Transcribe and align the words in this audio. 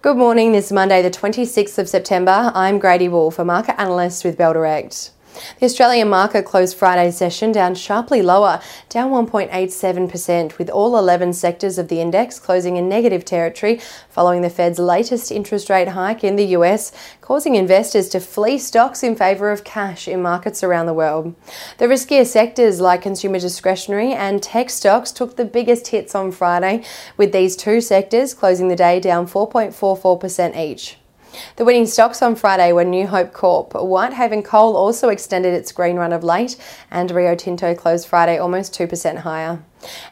Good 0.00 0.16
morning. 0.16 0.52
This 0.52 0.66
is 0.66 0.72
Monday, 0.72 1.02
the 1.02 1.10
26th 1.10 1.76
of 1.76 1.88
September. 1.88 2.52
I'm 2.54 2.78
Grady 2.78 3.08
Wolf, 3.08 3.36
a 3.40 3.44
market 3.44 3.80
analyst 3.80 4.24
with 4.24 4.38
Bell 4.38 4.52
Direct. 4.52 5.10
The 5.58 5.66
Australian 5.66 6.08
market 6.08 6.44
closed 6.44 6.76
Friday's 6.76 7.16
session 7.16 7.52
down 7.52 7.74
sharply 7.74 8.22
lower, 8.22 8.60
down 8.88 9.10
1.87%, 9.10 10.58
with 10.58 10.70
all 10.70 10.98
11 10.98 11.32
sectors 11.32 11.78
of 11.78 11.88
the 11.88 12.00
index 12.00 12.38
closing 12.38 12.76
in 12.76 12.88
negative 12.88 13.24
territory 13.24 13.80
following 14.08 14.42
the 14.42 14.50
Fed's 14.50 14.78
latest 14.78 15.30
interest 15.30 15.70
rate 15.70 15.88
hike 15.88 16.24
in 16.24 16.36
the 16.36 16.46
US, 16.56 16.92
causing 17.20 17.54
investors 17.54 18.08
to 18.08 18.20
flee 18.20 18.58
stocks 18.58 19.02
in 19.02 19.14
favour 19.14 19.50
of 19.50 19.64
cash 19.64 20.08
in 20.08 20.22
markets 20.22 20.62
around 20.62 20.86
the 20.86 20.94
world. 20.94 21.34
The 21.78 21.86
riskier 21.86 22.26
sectors 22.26 22.80
like 22.80 23.02
consumer 23.02 23.38
discretionary 23.38 24.12
and 24.12 24.42
tech 24.42 24.70
stocks 24.70 25.12
took 25.12 25.36
the 25.36 25.44
biggest 25.44 25.88
hits 25.88 26.14
on 26.14 26.32
Friday, 26.32 26.84
with 27.16 27.32
these 27.32 27.56
two 27.56 27.80
sectors 27.80 28.34
closing 28.34 28.68
the 28.68 28.76
day 28.76 29.00
down 29.00 29.26
4.44% 29.26 30.56
each. 30.56 30.96
The 31.56 31.64
winning 31.64 31.86
stocks 31.86 32.22
on 32.22 32.36
Friday 32.36 32.72
were 32.72 32.84
New 32.84 33.06
Hope 33.06 33.32
Corp. 33.32 33.72
Whitehaven 33.72 34.42
Coal 34.42 34.76
also 34.76 35.08
extended 35.08 35.54
its 35.54 35.72
green 35.72 35.96
run 35.96 36.12
of 36.12 36.22
late, 36.22 36.56
and 36.90 37.10
Rio 37.10 37.34
Tinto 37.34 37.74
closed 37.74 38.06
Friday 38.06 38.38
almost 38.38 38.72
2% 38.74 39.18
higher. 39.18 39.60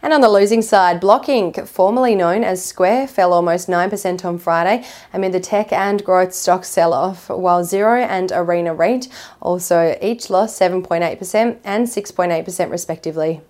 And 0.02 0.12
on 0.12 0.20
the 0.20 0.28
losing 0.28 0.62
side, 0.62 1.00
Block 1.00 1.26
Inc., 1.26 1.66
formerly 1.66 2.14
known 2.14 2.44
as 2.44 2.64
Square, 2.64 3.08
fell 3.08 3.32
almost 3.32 3.68
9% 3.68 4.24
on 4.24 4.38
Friday 4.38 4.84
amid 5.12 5.32
the 5.32 5.40
tech 5.40 5.72
and 5.72 6.04
growth 6.04 6.34
stock 6.34 6.64
sell 6.64 6.92
off, 6.92 7.28
while 7.28 7.64
Xero 7.64 8.04
and 8.04 8.32
Arena 8.32 8.74
REIT 8.74 9.08
also 9.40 9.98
each 10.00 10.30
lost 10.30 10.60
7.8% 10.60 11.58
and 11.64 11.86
6.8% 11.86 12.70
respectively. 12.70 13.40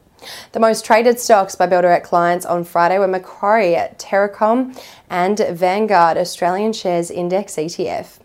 The 0.53 0.61
most 0.61 0.85
traded 0.85 1.21
stocks 1.21 1.55
by 1.55 1.67
Bell 1.67 1.83
Direct 1.83 2.07
clients 2.07 2.47
on 2.47 2.65
Friday 2.65 2.99
were 2.99 3.07
Macquarie, 3.07 3.77
Telecom, 3.99 4.81
and 5.11 5.39
Vanguard 5.39 6.17
Australian 6.17 6.73
Shares 6.73 7.11
Index 7.11 7.57
ETF. 7.57 8.19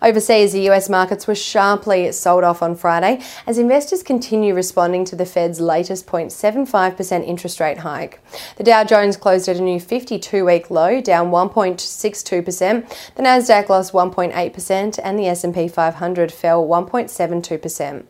Overseas, 0.00 0.52
the 0.52 0.68
US 0.70 0.88
markets 0.88 1.26
were 1.26 1.34
sharply 1.34 2.10
sold 2.12 2.44
off 2.44 2.62
on 2.62 2.74
Friday 2.74 3.20
as 3.46 3.58
investors 3.58 4.02
continue 4.02 4.54
responding 4.54 5.04
to 5.06 5.16
the 5.16 5.26
Fed's 5.26 5.60
latest 5.60 6.06
0.75% 6.06 7.26
interest 7.26 7.60
rate 7.60 7.78
hike. 7.78 8.20
The 8.56 8.64
Dow 8.64 8.84
Jones 8.84 9.16
closed 9.16 9.48
at 9.48 9.56
a 9.56 9.62
new 9.62 9.80
52 9.80 10.44
week 10.44 10.70
low, 10.70 11.00
down 11.00 11.30
1.62%. 11.30 13.14
The 13.14 13.22
Nasdaq 13.22 13.68
lost 13.68 13.92
1.8% 13.92 14.98
and 15.02 15.18
the 15.18 15.26
S&P 15.26 15.68
500 15.68 16.32
fell 16.32 16.66
1.72%. 16.66 18.04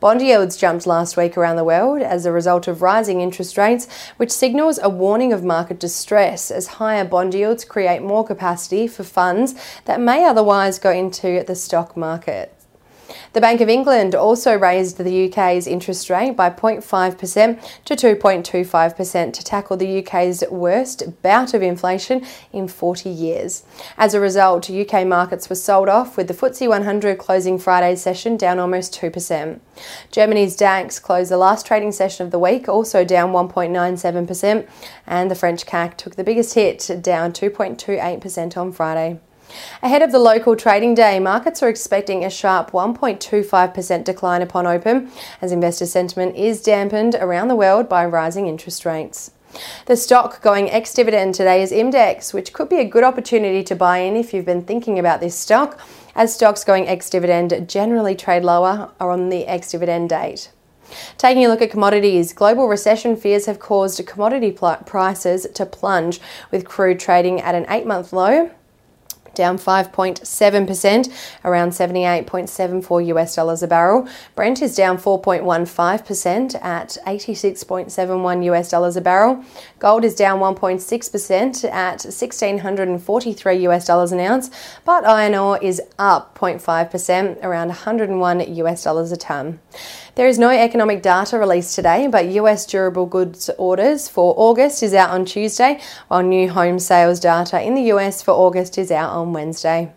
Bond 0.00 0.22
yields 0.22 0.56
jumped 0.56 0.86
last 0.86 1.16
week 1.16 1.36
around 1.36 1.56
the 1.56 1.64
world 1.64 2.00
as 2.00 2.24
a 2.24 2.32
result 2.32 2.66
of 2.66 2.82
rising 2.82 3.20
interest 3.20 3.58
rates, 3.58 3.86
which 4.16 4.30
signals 4.30 4.78
a 4.82 4.88
warning 4.88 5.32
of 5.32 5.44
market 5.44 5.78
distress 5.78 6.50
as 6.50 6.66
higher 6.78 7.04
bond 7.04 7.34
yields 7.34 7.64
create 7.64 8.02
more 8.02 8.24
capacity 8.24 8.86
for 8.86 9.04
funds 9.04 9.54
that 9.84 10.00
may 10.00 10.24
otherwise 10.24 10.78
go 10.78 10.90
into 11.00 11.42
the 11.42 11.56
stock 11.56 11.96
market. 11.96 12.54
The 13.32 13.40
Bank 13.40 13.60
of 13.60 13.68
England 13.68 14.14
also 14.14 14.56
raised 14.56 14.98
the 14.98 15.28
UK's 15.28 15.66
interest 15.66 16.10
rate 16.10 16.36
by 16.36 16.50
0.5% 16.50 17.60
to 17.84 17.96
2.25% 17.96 19.32
to 19.32 19.44
tackle 19.44 19.76
the 19.76 19.98
UK's 20.00 20.44
worst 20.50 21.22
bout 21.22 21.54
of 21.54 21.62
inflation 21.62 22.24
in 22.52 22.68
40 22.68 23.08
years. 23.08 23.64
As 23.96 24.14
a 24.14 24.20
result, 24.20 24.70
UK 24.70 25.06
markets 25.06 25.48
were 25.48 25.56
sold 25.56 25.88
off, 25.88 26.16
with 26.16 26.28
the 26.28 26.34
FTSE 26.34 26.68
100 26.68 27.18
closing 27.18 27.58
Friday's 27.58 28.02
session 28.02 28.36
down 28.36 28.58
almost 28.58 28.98
2%. 29.00 29.60
Germany's 30.10 30.56
DAX 30.56 30.98
closed 30.98 31.30
the 31.30 31.36
last 31.36 31.66
trading 31.66 31.92
session 31.92 32.26
of 32.26 32.32
the 32.32 32.38
week, 32.38 32.68
also 32.68 33.04
down 33.04 33.32
1.97%, 33.32 34.68
and 35.06 35.30
the 35.30 35.34
French 35.34 35.66
CAC 35.66 35.96
took 35.96 36.16
the 36.16 36.24
biggest 36.24 36.54
hit, 36.54 36.90
down 37.02 37.32
2.28% 37.32 38.56
on 38.56 38.72
Friday. 38.72 39.20
Ahead 39.82 40.02
of 40.02 40.12
the 40.12 40.18
local 40.18 40.56
trading 40.56 40.94
day, 40.94 41.18
markets 41.18 41.62
are 41.62 41.68
expecting 41.68 42.24
a 42.24 42.30
sharp 42.30 42.70
1.25% 42.70 44.04
decline 44.04 44.42
upon 44.42 44.66
open, 44.66 45.10
as 45.40 45.52
investor 45.52 45.86
sentiment 45.86 46.36
is 46.36 46.62
dampened 46.62 47.14
around 47.14 47.48
the 47.48 47.56
world 47.56 47.88
by 47.88 48.04
rising 48.04 48.46
interest 48.46 48.84
rates. 48.84 49.32
The 49.86 49.96
stock 49.96 50.42
going 50.42 50.70
ex 50.70 50.94
dividend 50.94 51.34
today 51.34 51.62
is 51.62 51.72
IMDEX, 51.72 52.32
which 52.32 52.52
could 52.52 52.68
be 52.68 52.78
a 52.78 52.84
good 52.84 53.02
opportunity 53.02 53.64
to 53.64 53.74
buy 53.74 53.98
in 53.98 54.16
if 54.16 54.32
you've 54.32 54.44
been 54.44 54.64
thinking 54.64 54.98
about 54.98 55.20
this 55.20 55.34
stock, 55.34 55.80
as 56.14 56.34
stocks 56.34 56.62
going 56.62 56.86
ex 56.86 57.10
dividend 57.10 57.68
generally 57.68 58.14
trade 58.14 58.44
lower 58.44 58.92
on 59.00 59.28
the 59.28 59.46
ex 59.46 59.72
dividend 59.72 60.08
date. 60.08 60.52
Taking 61.18 61.44
a 61.44 61.48
look 61.48 61.62
at 61.62 61.70
commodities, 61.70 62.32
global 62.32 62.68
recession 62.68 63.16
fears 63.16 63.46
have 63.46 63.58
caused 63.58 64.04
commodity 64.06 64.52
prices 64.52 65.46
to 65.54 65.66
plunge, 65.66 66.20
with 66.50 66.64
crude 66.64 67.00
trading 67.00 67.40
at 67.40 67.54
an 67.54 67.66
eight 67.68 67.86
month 67.86 68.12
low 68.12 68.50
down 69.40 69.56
5.7%, 69.56 71.12
around 71.46 71.70
78.74 71.70 73.06
US 73.06 73.34
dollars 73.34 73.62
a 73.62 73.66
barrel. 73.66 74.06
Brent 74.36 74.60
is 74.60 74.76
down 74.76 74.98
4.15% 74.98 76.62
at 76.62 76.98
86.71 77.06 78.44
US 78.44 78.70
dollars 78.70 78.96
a 78.96 79.00
barrel. 79.00 79.42
Gold 79.78 80.04
is 80.04 80.14
down 80.14 80.40
1.6% 80.40 81.64
at 81.64 82.04
1643 82.04 83.66
US 83.68 83.86
dollars 83.86 84.12
an 84.12 84.20
ounce, 84.20 84.50
but 84.84 85.06
iron 85.06 85.34
ore 85.34 85.58
is 85.62 85.80
up 85.98 86.38
0.5%, 86.38 87.42
around 87.42 87.68
101 87.68 88.54
US 88.56 88.84
dollars 88.84 89.10
a 89.10 89.16
tonne. 89.16 89.58
There 90.16 90.28
is 90.28 90.38
no 90.38 90.50
economic 90.50 91.02
data 91.02 91.38
released 91.38 91.74
today, 91.74 92.06
but 92.06 92.26
US 92.26 92.66
durable 92.66 93.06
goods 93.06 93.48
orders 93.56 94.06
for 94.06 94.34
August 94.36 94.82
is 94.82 94.92
out 94.92 95.10
on 95.10 95.24
Tuesday, 95.24 95.80
while 96.08 96.22
new 96.22 96.50
home 96.50 96.78
sales 96.78 97.20
data 97.20 97.62
in 97.62 97.74
the 97.74 97.84
US 97.94 98.20
for 98.20 98.32
August 98.32 98.76
is 98.76 98.90
out 98.90 99.10
Wednesday. 99.32 99.92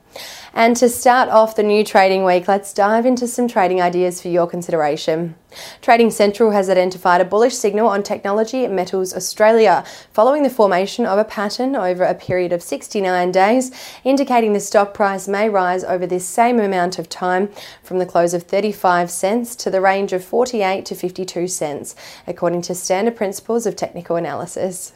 And 0.53 0.77
to 0.77 0.87
start 0.89 1.29
off 1.29 1.55
the 1.55 1.63
new 1.63 1.83
trading 1.83 2.23
week, 2.23 2.47
let's 2.47 2.73
dive 2.73 3.05
into 3.07 3.27
some 3.27 3.47
trading 3.47 3.81
ideas 3.81 4.21
for 4.21 4.27
your 4.27 4.45
consideration. 4.45 5.35
Trading 5.81 6.11
Central 6.11 6.51
has 6.51 6.69
identified 6.69 7.21
a 7.21 7.25
bullish 7.25 7.55
signal 7.55 7.87
on 7.87 8.03
Technology 8.03 8.67
Metals 8.67 9.15
Australia 9.15 9.83
following 10.11 10.43
the 10.43 10.49
formation 10.49 11.05
of 11.05 11.17
a 11.17 11.23
pattern 11.23 11.75
over 11.75 12.03
a 12.03 12.13
period 12.13 12.53
of 12.53 12.61
69 12.61 13.31
days, 13.31 13.71
indicating 14.03 14.53
the 14.53 14.59
stock 14.59 14.93
price 14.93 15.27
may 15.27 15.49
rise 15.49 15.83
over 15.83 16.05
this 16.05 16.27
same 16.27 16.59
amount 16.59 16.99
of 16.99 17.09
time 17.09 17.49
from 17.81 17.97
the 17.97 18.05
close 18.05 18.35
of 18.35 18.43
35 18.43 19.09
cents 19.09 19.55
to 19.55 19.71
the 19.71 19.81
range 19.81 20.13
of 20.13 20.23
48 20.23 20.85
to 20.85 20.95
52 20.95 21.47
cents, 21.47 21.95
according 22.27 22.61
to 22.63 22.75
standard 22.75 23.15
principles 23.15 23.65
of 23.65 23.75
technical 23.75 24.15
analysis. 24.15 24.93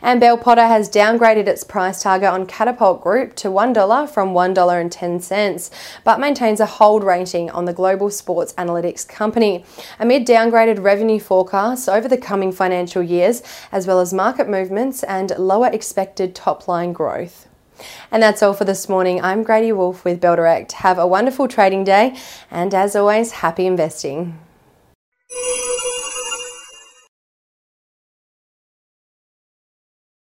And 0.00 0.20
Bell 0.20 0.36
Potter 0.36 0.66
has 0.66 0.88
downgraded 0.88 1.46
its 1.46 1.64
price 1.64 2.02
target 2.02 2.28
on 2.28 2.46
Catapult 2.46 3.02
Group 3.02 3.34
to 3.36 3.48
$1 3.48 4.10
from 4.10 4.34
$1.10, 4.34 5.70
but 6.04 6.20
maintains 6.20 6.60
a 6.60 6.66
hold 6.66 7.04
rating 7.04 7.50
on 7.50 7.64
the 7.64 7.72
global 7.72 8.10
sports 8.10 8.52
analytics 8.54 9.06
company 9.06 9.64
amid 9.98 10.26
downgraded 10.26 10.82
revenue 10.82 11.18
forecasts 11.18 11.88
over 11.88 12.08
the 12.08 12.18
coming 12.18 12.52
financial 12.52 13.02
years, 13.02 13.42
as 13.70 13.86
well 13.86 14.00
as 14.00 14.12
market 14.12 14.48
movements 14.48 15.02
and 15.04 15.32
lower 15.38 15.68
expected 15.68 16.34
top 16.34 16.68
line 16.68 16.92
growth. 16.92 17.48
And 18.10 18.22
that's 18.22 18.42
all 18.42 18.54
for 18.54 18.64
this 18.64 18.88
morning. 18.88 19.20
I'm 19.22 19.42
Grady 19.42 19.72
Wolf 19.72 20.04
with 20.04 20.20
Bell 20.20 20.36
Direct. 20.36 20.72
Have 20.72 20.98
a 20.98 21.06
wonderful 21.06 21.48
trading 21.48 21.84
day, 21.84 22.16
and 22.50 22.74
as 22.74 22.94
always, 22.94 23.32
happy 23.32 23.66
investing. 23.66 24.38